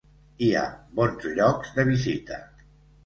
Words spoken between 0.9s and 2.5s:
bons llocs de visita.